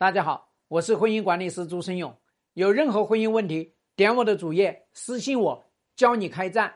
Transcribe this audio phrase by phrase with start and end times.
[0.00, 2.16] 大家好，我是婚姻管理师朱生勇。
[2.54, 6.72] 有任何婚姻问题，点我的主页私信我，教你开战。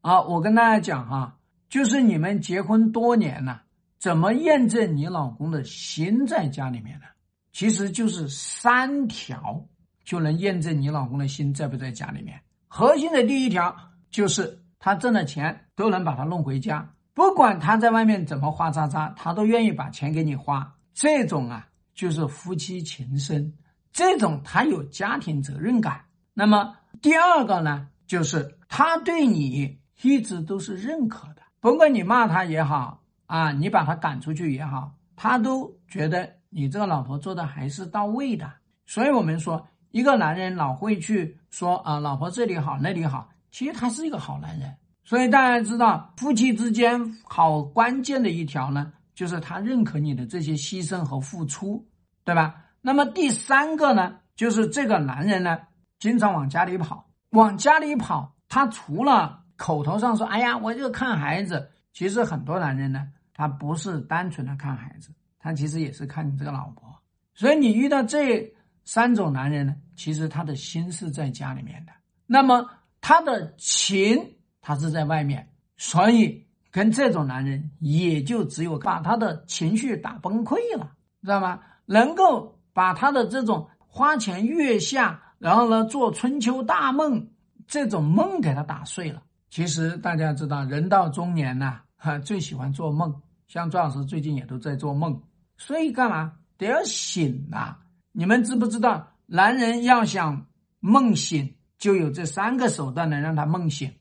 [0.00, 1.36] 好，我跟大家讲哈，
[1.68, 3.64] 就是你们结婚多年了，
[3.98, 7.04] 怎么验证你老公的心在家里面呢？
[7.52, 9.62] 其实就是三条
[10.02, 12.40] 就能验证你老公的心在不在家里面。
[12.66, 13.76] 核心的第一条
[14.10, 20.74] 就是他挣的钱都能把他弄回家，不管他在外面怎么花渣渣，他都愿意把钱给你花。
[20.94, 21.68] 这种啊。
[22.02, 23.52] 就是夫妻情深，
[23.92, 26.00] 这种他有家庭责任感。
[26.34, 38.52] 那么第二个呢，就是他对你一直都是认可的，甭管你骂他也好啊，你把他赶出去也好，他都觉得你这个老婆做的还是到位的。
[38.84, 44.74] 所以我们说，一个男人老会去说啊，老婆这里好那里好，其实他是一个好男人。
[45.04, 48.92] 所以大家知道，夫妻之间好关键的一条呢。
[49.14, 51.86] 就是他认可你的这些牺牲和付出，
[52.24, 52.64] 对吧？
[52.80, 55.58] 那么第三个呢，就是这个男人呢，
[55.98, 58.34] 经常往家里跑，往家里跑。
[58.48, 67.00] 他除了口头上说“哎呀，我就看孩子”，其实很多男人呢，他不是单纯的看孩子，他其实也是看你这个老婆。
[67.34, 68.52] 所以你遇到这
[68.84, 71.92] 三种男人呢，其实他的心是在家里面的，
[72.26, 72.68] 那么
[73.00, 76.46] 他的情他是在外面，所以。
[76.72, 81.60] 跟这种男人，也就只有把他的情绪打崩溃了，知道吗？
[81.92, 87.28] 能够把他的这种花前月下，然后呢做春秋大梦
[87.66, 89.22] 这种梦给他打碎了。
[89.50, 93.14] 其实大家知道，人到中年呐，哈， 最喜欢做梦。
[93.46, 95.20] 像庄老师最近也都在做梦，
[95.58, 97.76] 所以干嘛得要醒呐？
[98.12, 100.46] 你们知不知道，男人要想
[100.80, 103.92] 梦醒，就有这三个手段能让他梦醒。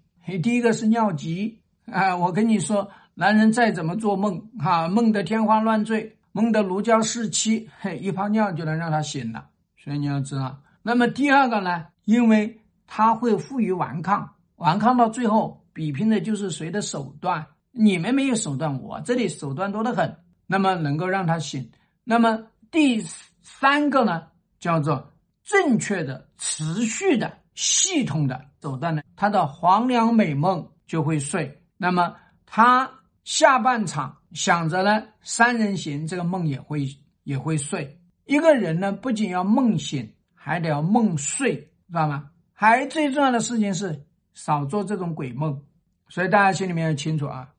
[0.42, 1.60] 第一个是尿急。
[1.92, 9.48] 啊，我跟你说，男人再怎么做梦，哈，梦得天花乱坠，梦得如胶似漆，嘿，一泡尿就能让他醒了。
[9.78, 17.46] 所以你要知道，那么第二个呢，因为他会负隅顽抗，顽抗到最后，比拼的就是谁的手段。
[17.72, 21.72] 你们没有手段，我这里手段多得很，那么能够让他醒。
[22.04, 22.38] 那么
[22.70, 23.02] 第
[23.42, 24.24] 三个呢，
[24.60, 25.14] 叫做
[25.44, 31.62] 正确的、持续的、系统的手段呢，他的黄粱美梦就会睡。
[31.78, 32.92] 那么他
[33.24, 36.88] 下半场想着呢，三人行这个梦也会
[37.24, 38.00] 也会睡。
[38.26, 42.32] 一个人呢，不仅要梦醒，还得要梦睡，知道吗？
[42.54, 45.62] 还最重要的事情是少做这种鬼梦。
[46.08, 47.54] 所以大家心里面要清楚啊。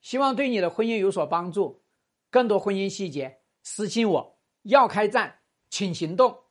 [0.00, 1.82] 希望对你的婚姻有所帮助。
[2.30, 4.38] 更多婚姻细节私信我。
[4.62, 5.34] 要开战，
[5.70, 6.43] 请行动。